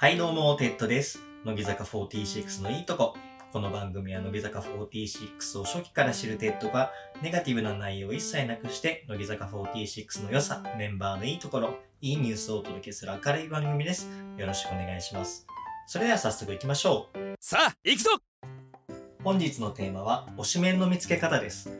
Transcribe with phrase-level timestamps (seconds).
[0.00, 1.20] はいどうも、テッドです。
[1.44, 3.18] 乃木坂46のいいとこ。
[3.52, 14.08] この番組は乃木坂46を初期から知るテッドがネガティブな内容を一切なくして乃木坂46の良さ、メンバーのいいところ、いいニュースをお届けする明るい番組です。
[14.38, 15.46] よろしくお願いします。
[15.86, 17.34] それでは早速行きましょう。
[17.38, 18.10] さあ行くぞ
[19.22, 21.78] 本日のテーマは推しメンの見つけ方です。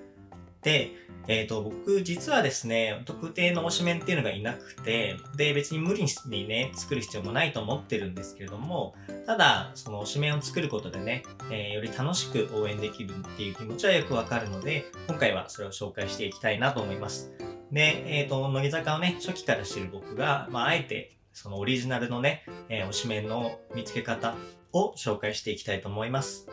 [0.61, 0.91] で、
[1.29, 8.95] えっ、と、僕実はですね、特定の推しメンっていうのがいなくて、で、別に無理にね、作る必要もないと思ってるんですけれども、
[9.27, 17.33] ただ、その推しメンを作ることでね、えーより楽しく応援できるっていう気持ちはよくわかるので、今回はそれを紹介していきたいなと思います。
[17.71, 24.35] で、えっ、と、乃木坂をね、初期から知る僕が、まあ、あえて、そのオリジナルのね、え推しメンの見つけ方
[24.73, 26.47] を紹介していきたいと思います。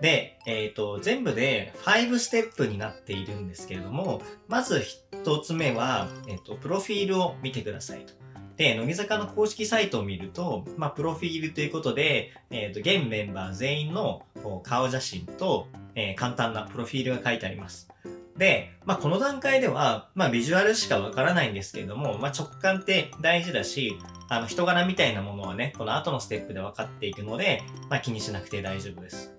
[0.00, 8.12] で、えっ、と、全部で5ステップになっているんですけれども、まず一つ目は、えっ、と、プロフィールを見てくださいと。
[8.56, 14.22] で、乃木坂の公式サイトを見ると、まあ、プロフィールということで、えっ、と、現メンバー全員の
[14.62, 17.88] 顔写真と、え簡単なプロフィールが書いてあります。
[18.36, 23.96] で、まあ、この段階では、まあ、ビジュアルしかわからないんですけれども、まあ、直感って大事だし、
[24.28, 29.32] あの、人柄みたいなものはね、この後のステップで分かっていくので、まあ、気にしなくて大丈夫です。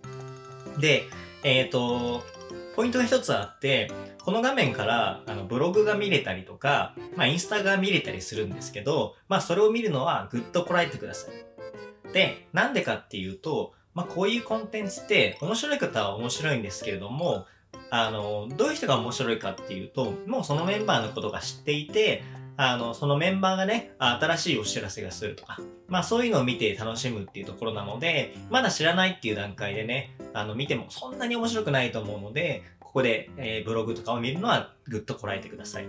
[0.80, 1.03] で、
[1.43, 2.23] えっ、と、
[2.75, 3.91] ポイントが一つあって、
[4.23, 12.13] この画面からあのブログが見れたりとか、まあ、インスタが見れたりするんですけど、まあ、それを見るのはぐっとこらえてください。
[12.13, 17.47] で、なんでかっていうと、まあ、こういうコンテンツって面白い方は面白いんですけれども、
[17.89, 22.23] あの、どういう人が面白いかっていうと、もうそのメンバーのことが知っていて、
[22.58, 35.86] あの、そのメンバーがね、新しいお知らせがするとか、まあそういうのを見て楽しむっていうところなので、まだ知らないっていう段階でね、あの、見てもそんなに面白くないと思うので、ここで、えーブログとかを見るのはぐっとこらえてください。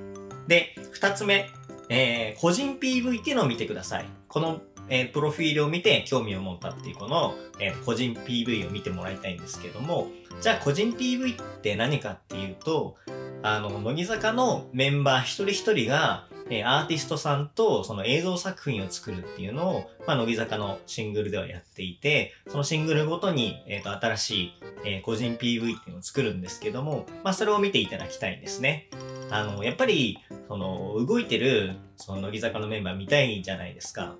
[0.46, 1.48] で、二つ目、
[1.88, 4.06] えー個人 PV っていうのを見てください。
[4.28, 4.60] この、
[4.90, 10.08] えープロフィールを見て興味を持ったっていうこの、えー個人 PV を見てもらいたいんですけども、
[10.42, 12.96] じゃあ個人 PV って何かっていうと、
[13.42, 24.52] あの、乃木坂のメンバー一人一人が、えアーティストさんとその映像作品を作るっていうのを、まあ、乃木坂のシングルではやっていて、そのシングルごとに、えーと新しい、
[24.84, 28.88] えー個人 PV っていうのを作るんですけども、まあ、それを見ていただきたいんですね。
[29.30, 34.16] あの、やっぱり、その、動いてる、その乃木坂のメンバー見たいじゃないですか。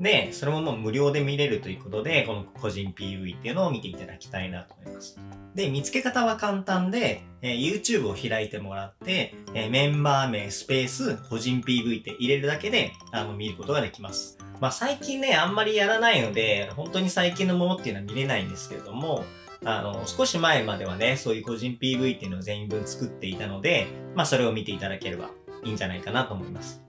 [0.00, 5.18] で、それももう無料で見れるということで、この個人 PV っていうのを見ていただきたいなと思います。
[5.54, 14.38] で、見つけ方は簡単で、えー YouTube を開いてもらって、えーメンバー名スペース個人 PV って入れるだけで、あの、見ることができます。
[14.58, 19.24] まあ最近ね、あんまりやらないので、本当に最近のものっていうのは見れないんですけれども、
[19.64, 25.30] あの、少し前まではね、そういう個人 PV っていうのを全員分作っていたので、まあそれを見ていただければ
[25.62, 26.82] いいんじゃないかなと思います。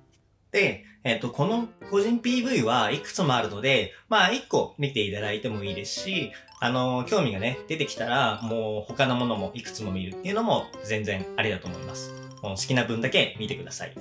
[0.51, 12.13] で、えっ、と、この個人 PV はいくつもあるので、まあ1個見ていただいてもいいですし、あの、興味がね、出てきたら、もう他のものもいくつも見るっていうのも全然ありだと思います。
[12.43, 13.95] もう好きな分だけ見てください。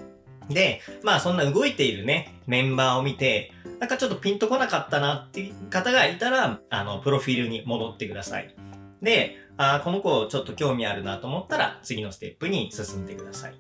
[0.50, 8.54] で、まあそんな動いているね、メンバーを見て、なんかちょっとピンとこなかったなっていう方がいたら、あの、プロフィールに戻ってください。
[9.00, 13.54] で、あこの子ちょっと興味あるなと思ったら、次のステップに進んでください。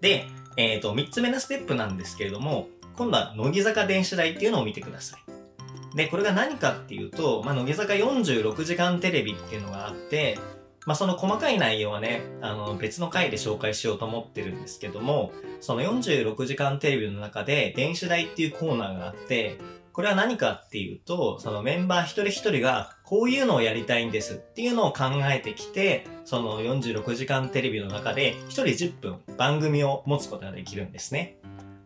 [0.00, 5.96] で、えっ、と、3つ目のステップなんですけれども、今度は乃木坂電子台っていうのを見てください。
[5.96, 10.38] で、これが何かっていうと、まあ、乃木坂46時間テレビっていうのがあって、
[10.86, 19.58] まあ、その細かい内容はね、あの、別の回で紹介しようと思ってるんですけども、その46時間テレビの中で、電子台っていうコーナーがあって、
[19.92, 31.36] これは何かっていうと、そのメンバー一人一人が、こういうのをやりたいんですっていうのを考えてきて、その46時間テレビの中で、一人10分番組を持つことができるんですね。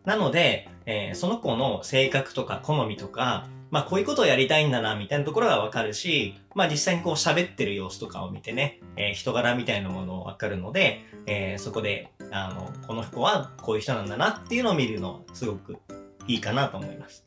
[0.05, 15.75] なので、えーその子の性格とか好みとか、まあこういうことをやりたいんだなみたいなところがわかるし、まあ実際にこう喋ってる様子とかを見てね、えー人柄みたいなものをわかるので、えーそこで、あの、この子はこういう人なんだなっていうのを見るのすごく
[16.27, 17.25] いいかなと思います。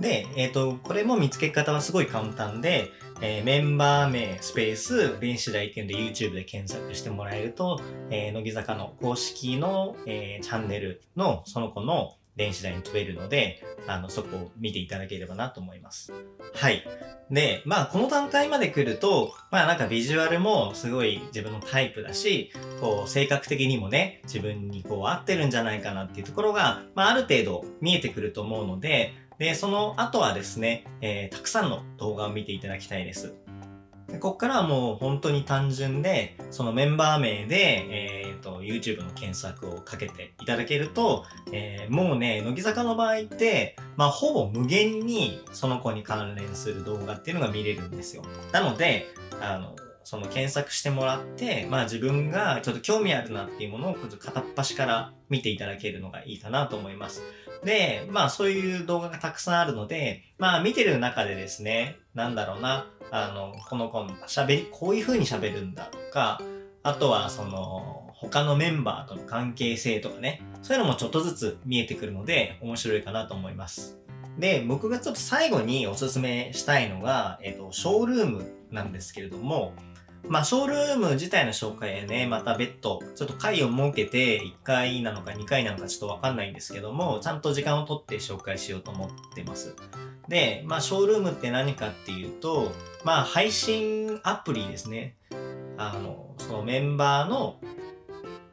[0.00, 7.80] で、えっ、と、これも見つけ方はすごい簡単で、えーメンバー名、スペース、電子台っていうんで YouTube で検索してもらえると、
[8.10, 16.12] えー乃木坂の公式の、えーチャンネルのその子の電子台に飛べるので、あの、そこを見ていただければなと思います。
[16.54, 16.84] はい。
[17.32, 33.34] で、まあ、この段階まで来ると、まあ、なんかビジュアルもすごい自分のタイプだし、こう、性格的にもね、自分にこう合ってるんじゃないかなっていうところが、まあ、ある程度見えてくると思うので、で、その後はですね、えーたくさんの動画を見ていただきたいです。
[34.08, 48.22] でこっからはもう本当に単純で、そのメンバー名で、えっ、ー、と、YouTube の検索をかけていただけると、えー、もうね、乃木坂の場合って、まあ、ほぼ無限にその子に関連する動画っていうのが見れるんですよ。
[48.50, 49.06] なので、
[49.42, 49.76] あの、
[50.08, 57.20] その検索してもらって、まあ自分がちょっと興味あるなっていうものを片っ端から見ていただけるのがいいかなと思います。
[57.62, 66.40] で、まあそういう動画がたくさんあるので、まあ見てる中でですね、なんだろうな、あの、この子の喋り、こういう風に喋るんだとか、
[66.82, 73.98] あとはその、他のメンバーとの関係性とかね、そういうのもちょっとずつ見えてくるので、面白いかなと思います。
[74.38, 79.74] で、僕がちょっと最後におすすめしたいのが、えっ、と、ショールームなんですけれども、
[80.26, 89.74] まあ、ショールーム自体の紹介やね、また別途、ちょっと回を設けて、1回なのか2回なのかちょっとわかんないんですけども、ちゃんと時間をとって紹介しようと思ってます。
[90.28, 92.72] で、まあ、ショールームって何かっていうと、
[93.04, 95.16] まあ、配信アプリですね。
[95.78, 97.60] あの、そのメンバーの、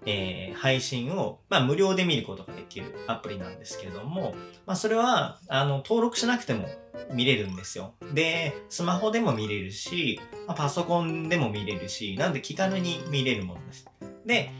[0.06, 4.36] えー、配信を、まあ、無料で見ることができるアプリなんですけれども、
[4.66, 6.68] まあ、それは、あの、登録しなくても
[7.12, 7.94] 見れるんですよ。
[8.14, 13.88] で、スマホでも見れるし、まあ、パソコンでも見れるし、なんで気軽に見れるものです。
[14.26, 14.52] で、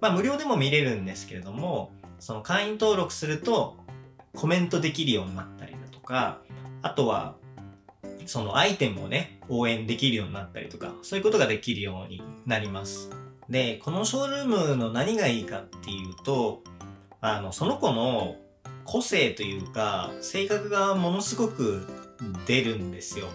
[0.00, 3.76] まあ、無料でも見れるんですけれども、その会員登録すると
[4.34, 6.40] コメントできるようになったりだとか、
[6.82, 7.36] あとは、
[8.26, 13.10] そのアイテムをね、応援できるようになったりとか、そういうことができるようになります。
[13.48, 16.62] で、このショールームの何がいいかっていうと、
[17.20, 18.36] あの、その子の
[18.84, 21.86] 個性というか、性格がものすごく
[22.46, 23.26] 出るんですよ。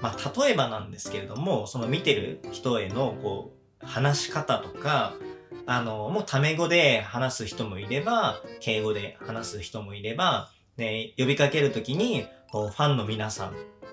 [0.00, 3.52] まあ、例えばなんですけれども、その見てる人への、こ
[3.82, 5.14] う、話し方とか、
[5.66, 13.52] あの、もうタメ語で話す人もいれば、敬語で話す人もいれば、ね、呼びかけるときに、こう、ファンの皆さんっ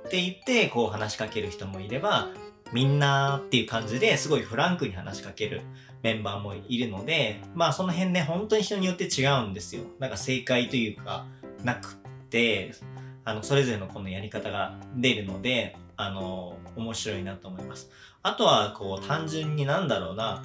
[0.10, 2.30] て言って、こう話しかける人もいれば、
[2.74, 5.62] みんなっていう感じですごいフランクに話しかける
[6.04, 9.84] メンバーもいるので、まあその辺ね、本当に人によって違うんですよ。
[10.00, 11.26] なんか正解というか、
[11.64, 11.96] なくっ
[12.30, 12.74] て、
[13.24, 17.90] あの、それぞれのこのやり方が出るので、あの、面白いなと思います。
[18.22, 20.44] あとは、こう、単純になんだろうな、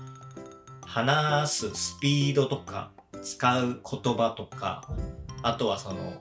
[0.87, 2.91] 話すスピードとか、
[3.23, 4.89] 使う言葉とか、
[5.43, 6.15] あとはその、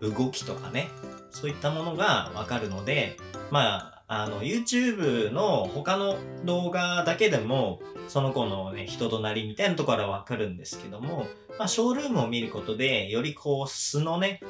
[0.00, 0.88] 動きとかね、
[1.30, 3.16] そういったものがわかるので、
[3.50, 11.26] まあ、あの、YouTube の他の動画だけでも、その子のね、人となりみたいなところはわかるんですけども、
[11.58, 14.40] まあ、ショールームを見ることで、よりこう、素のね、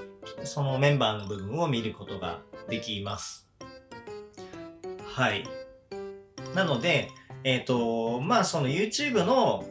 [0.45, 3.49] そのメンバーの部分を見ることができます。
[5.05, 5.45] はい。
[6.55, 7.11] なので、
[7.43, 9.65] えっ、ー、と、まあ、その YouTube の、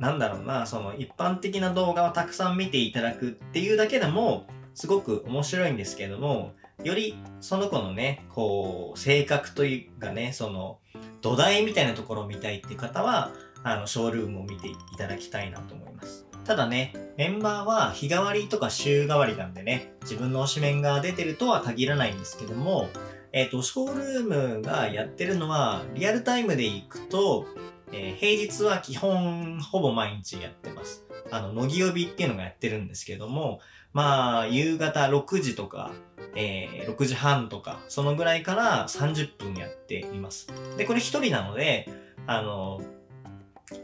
[0.00, 10.78] なんだろうな、その一般的な動画をたくさん見ていただくっていうだけでも、すごく面白いんですけども、よりその子のね、こう、性格というかね、その、
[11.22, 13.32] 土台みたいなところを見たいっていう方は、
[13.64, 16.26] あの、ショールームを見ていただきたいなと思います。
[16.44, 22.88] ただね、メンバーは日替わりとか週替わりなんでね、自分の推しメンが出てるとは限らないんですけども、
[23.32, 27.46] えっ、ー、と、ショールームがやってるのは、リアルタイムで行くと、
[27.92, 31.04] えー、平日は基本ほぼ毎日やってます。
[31.30, 33.60] あの、乃木呼びっていうのがやってるんですけども、
[33.92, 35.92] まあ、夕方6時とか、
[36.34, 40.48] えー、6時半とか、そのぐらいから30分やっています。
[40.76, 41.88] で、これ一人なので、
[42.26, 42.80] あの、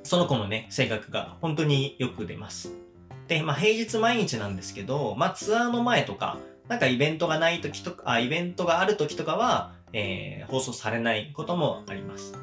[0.02, 2.72] その子のね、性格が本当によく出ます。
[3.28, 12.34] で、まあ平日毎日なんですけど、まあツアーの前とか、なんかイベントがない時とか、あ、イベントがある時とかは、えー、放送されないこともあります。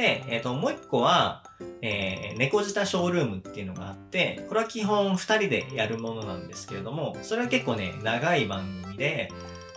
[0.00, 1.44] で、え、ー、と、もう一個は、
[1.82, 9.30] えー、猫舌ショールームっていうのがあって、これは基本二人でやるものなんですけれども、それは結構ね、長い番組で、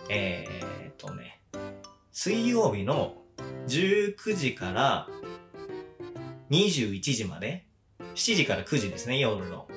[0.08, 1.40] えー、っとね、
[2.10, 3.16] 水曜日の
[3.68, 5.08] 19時から
[6.50, 7.66] 21時まで、
[8.14, 9.68] 7時から9時ですね、夜の。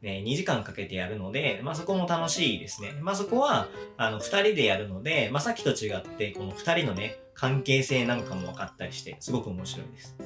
[0.00, 2.92] ね、2時間かけてやるので、まあそこも楽しいですね。
[3.00, 10.16] まあそこは、あの、2人でやるので、まあさっきと違って、この2人のね、関係性なんかも分かったりして、すごく面白いです。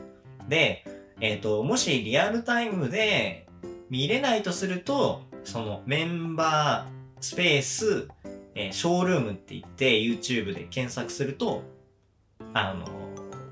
[0.49, 0.85] で、
[1.21, 3.47] えっ、ー、と、もしリアルタイムで
[3.90, 8.09] 見れないとすると、そのメンバースペース、
[8.54, 11.62] えー、ショールームって言って YouTube で検索すると、
[12.54, 12.87] あの、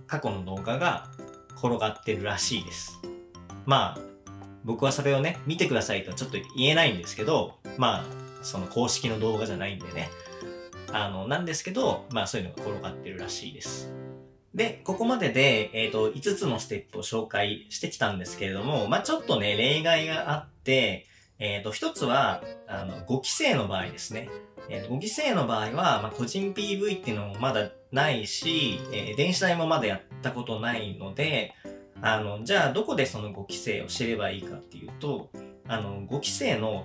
[0.07, 1.11] 過去の動画が
[1.57, 2.99] 転がってるらしいです。
[3.67, 4.01] まあ、
[4.65, 8.05] 僕はそれをね、見てくださいとはちょっと言えないんですけど、まあ、
[8.43, 10.09] その公式の動画じゃないんでね。
[10.93, 13.93] あの、なんですけど、まあそういうのが転がってるらしいです。
[14.55, 21.07] で、ここまでで、えっ、ー、と、5つのステップを紹介してきたんですけれども、まあちょっとね、例外があって、
[21.39, 24.29] えっ、ー、と、1つは、あの、5期生の場合ですね。
[24.69, 31.55] えー、5期生の場合は、まあ、個人 PV っていうのもまだないし、えー、電子代もまだやったことないので、
[32.03, 35.31] あの、じゃあどこでその5期生を知ればいいかっていうと、
[35.71, 36.85] あの、5期生の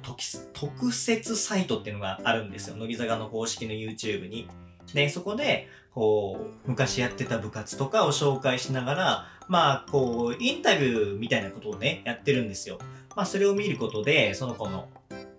[0.54, 2.78] 特設サイトっていうのがあるんですよ。
[2.78, 4.48] 乃木坂の公式の YouTube に。
[4.94, 12.78] で、そこで、こう、昔やってた部活とかを紹介しながら、まあ、こう、インタビューみたいなことをね、やってるんですよ。
[13.16, 14.88] まあ、それを見ることで、その子の、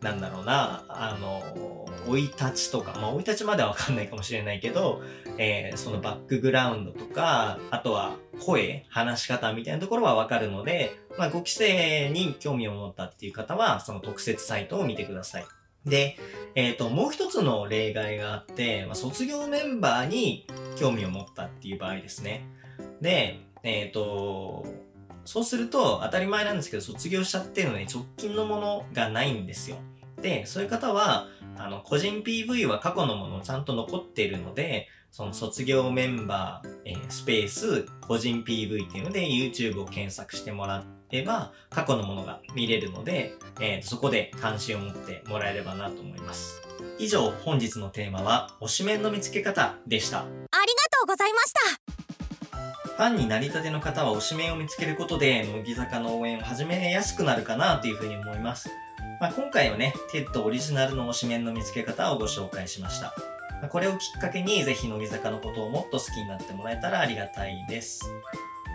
[0.06, 1.42] なんだろうな、あの、
[2.06, 5.02] 生い立ちとか、まあ、生い立ちまではわかんないかもしれないけど、
[5.36, 15.44] えー、そのバックグラウンドとか、あとは声、話し方みたいなところはわかるので、まあ、5期生に興味を持ったっていう方は、その特設サイトを見てください。
[15.84, 16.16] で、
[16.54, 20.46] えっ、ー、と、もう一つの例外があって、まあ、卒業メンバーに
[20.76, 22.46] 興味を持ったっていう場合ですね。
[23.00, 24.64] で、えっ、ー、と、
[25.26, 29.76] そうすると当たり前なんですけど、卒業しちゃってるのに直近のものがないんですよ。
[30.26, 46.61] で、そういう方は、あの、個人 PV は過去のものちゃんと残っているので、その卒業メンバー、えー、スペース、個人 PV っていうので YouTube を検索してもらえば、過去のものが見れるので、えー、そこで関心を持ってもらえればなと思います。
[46.99, 50.23] 以上、本日のテーマは、推しメンの見つけ方でした。
[50.23, 52.97] ありがとうございました。
[52.97, 58.68] ファンになりたての方は推しメンを見つけることで、乃木坂の応援を始めやすくなるかなというふうに思います。
[59.18, 63.14] まあ、今回はね、テッドオリジナルの推しメンの見つけ方をご紹介しました。
[63.62, 68.04] まあ、これをきっかけに、ぜひ乃木坂のことをもっと好きになってもらえたらありがたいです。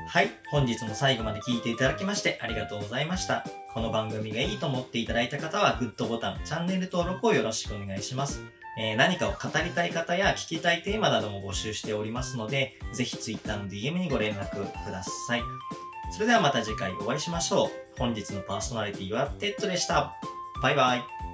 [0.07, 3.45] はい、本日も最後まで聞いていただきましてありがとうございました。
[3.73, 8.41] この番組がいいと思っていただいた方は、グッドボタン、チャンネル登録をよろしくお願いします。
[8.79, 15.41] えー、何かを語りたい方や聞きたいテーマなども募集しておりますので、ぜひ Twitter の DM にご連絡ください。
[16.11, 17.69] それではまた次回お会いしましょう。
[17.97, 20.13] 本日のパーソナリティはテッドでした。
[20.61, 21.30] バイバイ。